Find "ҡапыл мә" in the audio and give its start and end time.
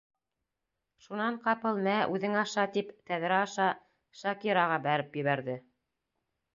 1.43-1.99